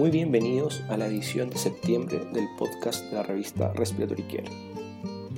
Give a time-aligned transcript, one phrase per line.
[0.00, 4.50] Muy bienvenidos a la edición de septiembre del podcast de la revista Respiratory Care.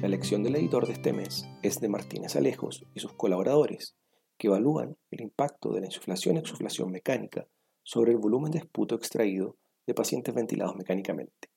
[0.01, 3.97] La elección del editor de este mes es de Martínez Alejos y sus colaboradores,
[4.39, 7.49] que evalúan el impacto de la insuflación y exuflación mecánica
[7.83, 11.51] sobre el volumen de esputo extraído de pacientes ventilados mecánicamente.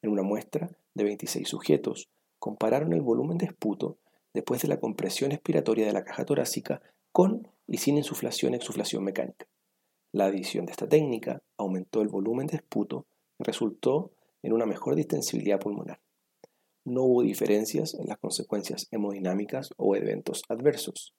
[0.00, 2.08] En una muestra de 26 sujetos,
[2.38, 3.98] compararon el volumen de esputo
[4.32, 9.02] después de la compresión expiratoria de la caja torácica con y sin insuflación y exuflación
[9.02, 9.48] mecánica.
[10.14, 13.04] La adición de esta técnica aumentó el volumen de esputo
[13.36, 14.12] y resultó
[14.44, 15.98] en una mejor distensibilidad pulmonar.
[16.84, 21.16] No hubo diferencias en las consecuencias hemodinámicas o eventos adversos.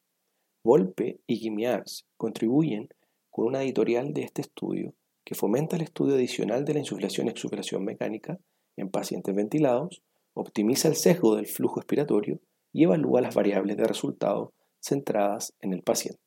[0.63, 2.87] Volpe y Guimiars contribuyen
[3.29, 4.93] con una editorial de este estudio
[5.25, 8.39] que fomenta el estudio adicional de la insuflación y exuflación mecánica
[8.77, 10.03] en pacientes ventilados,
[10.33, 12.39] optimiza el sesgo del flujo expiratorio
[12.71, 16.21] y evalúa las variables de resultado centradas en el paciente.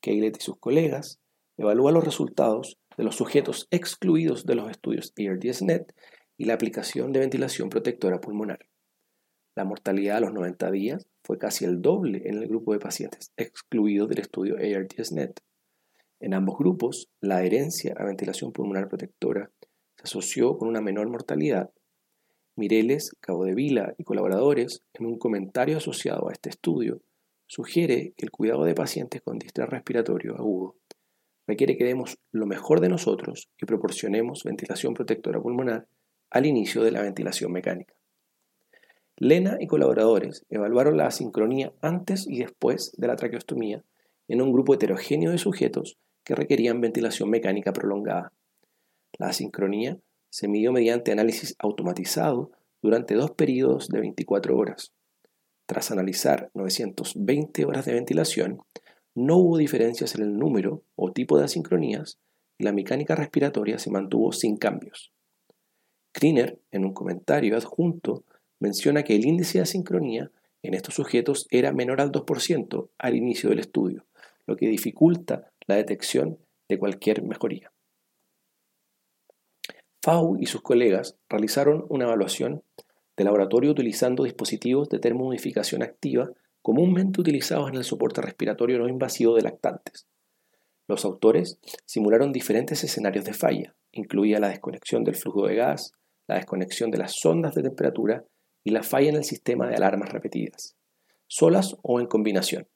[0.00, 1.20] Keilet y sus colegas
[1.56, 5.92] evalúa los resultados de los sujetos excluidos de los estudios ARDS-NET
[6.36, 8.66] y la aplicación de ventilación protectora pulmonar.
[9.54, 13.32] La mortalidad a los 90 días fue casi el doble en el grupo de pacientes
[13.36, 15.40] excluidos del estudio ARDS-NET.
[16.20, 19.50] En ambos grupos, la adherencia a ventilación pulmonar protectora
[19.96, 21.70] se asoció con una menor mortalidad.
[22.54, 27.02] Mireles, Cabo de Vila y colaboradores, en un comentario asociado a este estudio,
[27.46, 30.76] sugiere que el cuidado de pacientes con distrés respiratorio agudo
[31.46, 35.86] requiere que demos lo mejor de nosotros y proporcionemos ventilación protectora pulmonar
[36.30, 37.94] al inicio de la ventilación mecánica.
[39.16, 43.82] Lena y colaboradores evaluaron la asincronía antes y después de la traqueostomía
[44.28, 48.32] en un grupo heterogéneo de sujetos que requerían ventilación mecánica prolongada.
[49.18, 52.50] La asincronía se midió mediante análisis automatizado
[52.82, 54.92] durante dos periodos de 24 horas.
[55.66, 58.60] Tras analizar 920 horas de ventilación,
[59.16, 62.18] no hubo diferencias en el número o tipo de asincronías
[62.58, 65.10] y la mecánica respiratoria se mantuvo sin cambios.
[66.12, 68.24] Kriner, en un comentario adjunto,
[68.60, 70.30] menciona que el índice de asincronía
[70.62, 74.04] en estos sujetos era menor al 2% al inicio del estudio,
[74.46, 76.38] lo que dificulta la detección
[76.68, 77.72] de cualquier mejoría.
[80.02, 82.62] FAU y sus colegas realizaron una evaluación
[83.16, 86.30] de laboratorio utilizando dispositivos de termomodificación activa
[86.66, 90.08] comúnmente utilizados en el soporte respiratorio no invasivo de lactantes.
[90.88, 95.92] Los autores simularon diferentes escenarios de falla, incluía la desconexión del flujo de gas,
[96.26, 98.24] la desconexión de las sondas de temperatura
[98.64, 100.74] y la falla en el sistema de alarmas repetidas,
[101.28, 102.66] solas o en combinación.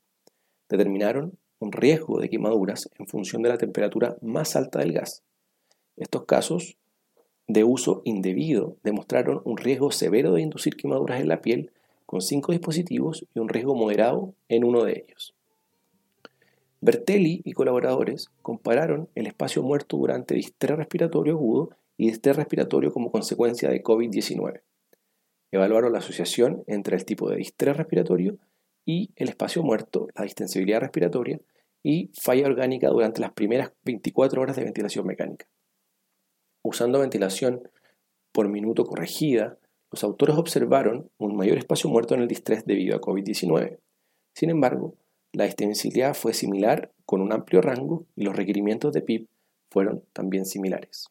[0.69, 5.25] Determinaron un riesgo de quemaduras en función de la temperatura más alta del gas.
[5.97, 6.77] Estos casos
[7.49, 11.73] de uso indebido demostraron un riesgo severo de inducir quemaduras en la piel
[12.11, 15.33] con cinco dispositivos y un riesgo moderado en uno de ellos.
[16.81, 23.13] Bertelli y colaboradores compararon el espacio muerto durante distrés respiratorio agudo y distrés respiratorio como
[23.13, 24.61] consecuencia de COVID-19.
[25.53, 28.39] Evaluaron la asociación entre el tipo de distrés respiratorio
[28.85, 31.39] y el espacio muerto, la distensibilidad respiratoria
[31.85, 35.47] y falla orgánica durante las primeras 24 horas de ventilación mecánica.
[36.63, 37.71] Usando ventilación
[38.33, 39.59] por minuto corregida,
[39.91, 43.79] los autores observaron un mayor espacio muerto en el distrés debido a COVID-19.
[44.35, 44.95] Sin embargo,
[45.33, 49.29] la extensibilidad fue similar con un amplio rango y los requerimientos de PIB
[49.71, 51.09] fueron también similares.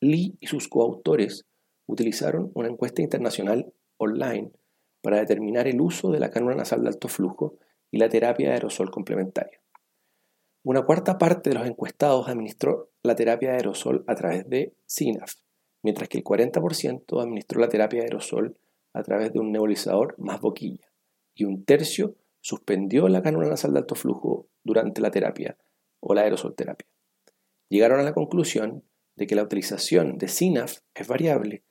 [0.00, 1.46] Lee y sus coautores
[1.86, 4.52] utilizaron una encuesta internacional online
[5.02, 7.58] para determinar el uso de la cánula nasal de alto flujo
[7.90, 9.60] y la terapia de aerosol complementaria.
[10.64, 15.34] Una cuarta parte de los encuestados administró la terapia de aerosol a través de SINAF,
[15.82, 18.56] mientras que el 40% administró la terapia aerosol
[18.92, 20.92] a través de un nebulizador más boquilla
[21.34, 25.56] y un tercio suspendió la cánula nasal de alto flujo durante la terapia
[26.00, 26.88] o la aerosol terapia.
[27.68, 28.84] Llegaron a la conclusión
[29.16, 31.62] de que la utilización de SINAF es variable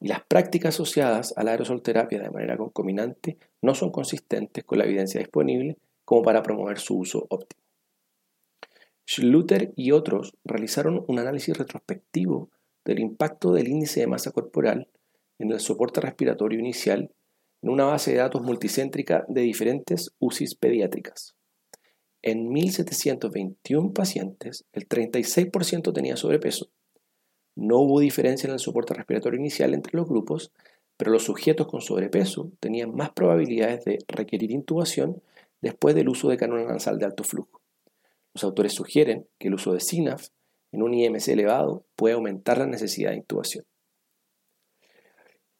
[0.00, 4.78] y las prácticas asociadas a la aerosol terapia de manera concominante no son consistentes con
[4.78, 7.62] la evidencia disponible como para promover su uso óptimo.
[9.08, 12.50] Schluter y otros realizaron un análisis retrospectivo
[12.86, 14.88] del impacto del índice de masa corporal
[15.38, 17.12] en el soporte respiratorio inicial
[17.62, 21.34] en una base de datos multicéntrica de diferentes UCIs pediátricas.
[22.22, 26.70] En 1.721 pacientes, el 36% tenía sobrepeso.
[27.54, 30.52] No hubo diferencia en el soporte respiratorio inicial entre los grupos,
[30.96, 35.22] pero los sujetos con sobrepeso tenían más probabilidades de requerir intubación
[35.60, 37.62] después del uso de cánula nasal de alto flujo.
[38.34, 40.28] Los autores sugieren que el uso de SINAF
[40.72, 43.64] en un IMC elevado puede aumentar la necesidad de intubación.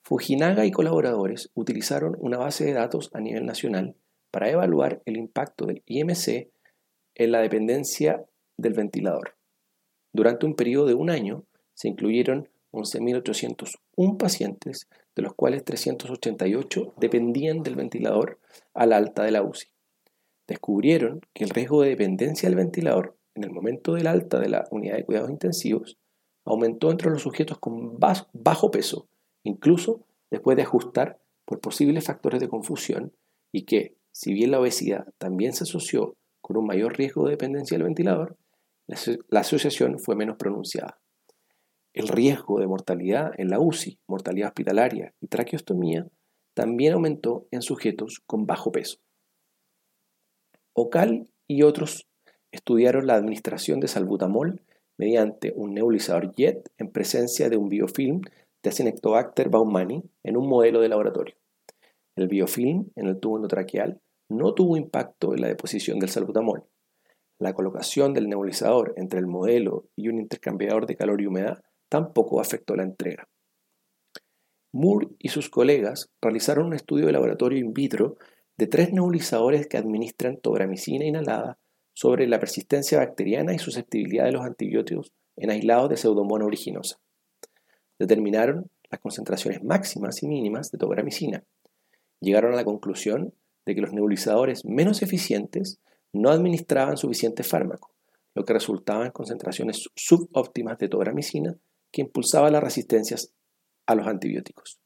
[0.02, 3.96] Fujinaga y colaboradores utilizaron una base de datos a nivel nacional
[4.30, 6.48] para evaluar el impacto del IMC
[7.16, 8.24] en la dependencia
[8.56, 9.36] del ventilador.
[10.12, 11.44] Durante un periodo de un año
[11.74, 18.38] se incluyeron 11.801 pacientes, de los cuales 388 dependían del ventilador
[18.74, 19.68] al alta de la UCI.
[20.46, 24.66] Descubrieron que el riesgo de dependencia del ventilador en el momento del alta de la
[24.70, 25.98] unidad de cuidados intensivos
[26.44, 29.08] aumentó entre los sujetos con bajo peso,
[29.42, 33.12] incluso después de ajustar por posibles factores de confusión
[33.52, 37.76] y que, si bien la obesidad también se asoció con un mayor riesgo de dependencia
[37.76, 38.36] del ventilador,
[38.86, 41.00] la asociación fue menos pronunciada.
[41.92, 46.06] El riesgo de mortalidad en la UCI, mortalidad hospitalaria y traqueostomía
[46.54, 48.98] también aumentó en sujetos con bajo peso.
[50.72, 52.06] Ocal y otros
[52.56, 54.62] estudiaron la administración de salbutamol
[54.98, 58.22] mediante un nebulizador JET en presencia de un biofilm
[58.62, 61.36] de Acinetobacter baumannii en un modelo de laboratorio.
[62.16, 66.64] El biofilm en el tubo endotraqueal no tuvo impacto en la deposición del salbutamol.
[67.38, 72.40] La colocación del nebulizador entre el modelo y un intercambiador de calor y humedad tampoco
[72.40, 73.28] afectó la entrega.
[74.72, 78.16] Moore y sus colegas realizaron un estudio de laboratorio in vitro
[78.56, 81.58] de tres nebulizadores que administran tobramicina inhalada
[81.96, 87.00] sobre la persistencia bacteriana y susceptibilidad de los antibióticos en aislados de pseudomonas originosa.
[87.98, 91.44] Determinaron las concentraciones máximas y mínimas de tobramicina.
[92.20, 93.32] Llegaron a la conclusión
[93.64, 95.81] de que los nebulizadores menos eficientes
[96.12, 97.94] no administraban suficiente fármaco,
[98.34, 101.56] lo que resultaba en concentraciones subóptimas de tobramicina
[101.92, 103.32] que impulsaba las resistencias
[103.87, 104.78] a los antibióticos.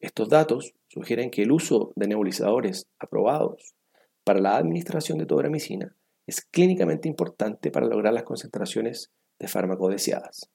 [0.00, 3.76] Estos datos sugieren que el uso de nebulizadores aprobados
[4.24, 5.94] para la administración de tobramicina
[6.32, 10.50] es clínicamente importante para lograr las concentraciones de fármaco deseadas.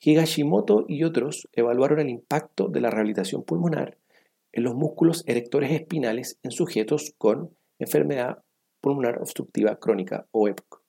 [0.00, 3.96] Higashimoto y otros evaluaron el impacto de la rehabilitación pulmonar
[4.52, 8.44] en los músculos erectores espinales en sujetos con enfermedad
[8.82, 10.82] pulmonar obstructiva crónica o EPOC.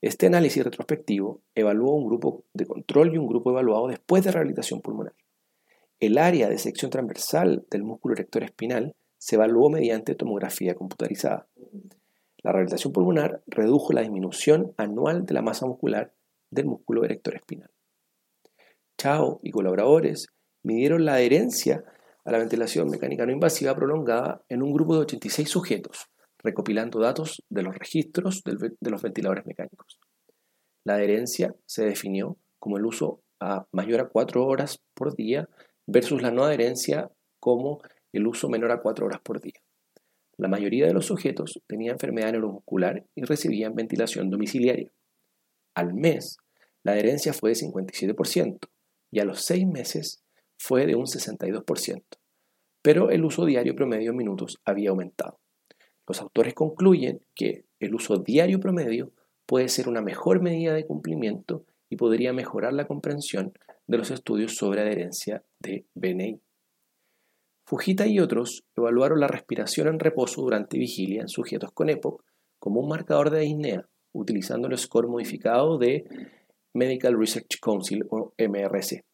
[0.00, 4.80] Este análisis retrospectivo evaluó un grupo de control y un grupo evaluado después de rehabilitación
[4.80, 5.14] pulmonar.
[6.00, 11.46] El área de sección transversal del músculo erector espinal se evaluó mediante tomografía computarizada.
[12.44, 16.12] La rehabilitación pulmonar redujo la disminución anual de la masa muscular
[16.50, 17.70] del músculo erector espinal.
[18.98, 20.28] Chao y colaboradores
[20.62, 21.82] midieron la adherencia
[22.22, 27.42] a la ventilación mecánica no invasiva prolongada en un grupo de 86 sujetos, recopilando datos
[27.48, 29.98] de los registros de los ventiladores mecánicos.
[30.84, 35.48] La adherencia se definió como el uso a mayor a 4 horas por día
[35.86, 37.10] versus la no adherencia
[37.40, 37.80] como
[38.12, 39.63] el uso menor a 4 horas por día.
[40.36, 44.90] La mayoría de los sujetos tenía enfermedad neuromuscular y recibían ventilación domiciliaria.
[45.74, 46.38] Al mes,
[46.82, 48.58] la adherencia fue de 57%
[49.10, 50.24] y a los 6 meses
[50.58, 52.02] fue de un 62%,
[52.82, 55.38] pero el uso diario promedio en minutos había aumentado.
[56.06, 59.12] Los autores concluyen que el uso diario promedio
[59.46, 63.52] puede ser una mejor medida de cumplimiento y podría mejorar la comprensión
[63.86, 66.40] de los estudios sobre adherencia de BNI.
[67.66, 72.22] Fujita y otros evaluaron la respiración en reposo durante vigilia en sujetos con EPOC
[72.58, 76.04] como un marcador de disnea, utilizando el score modificado de
[76.74, 79.04] Medical Research Council o MRC.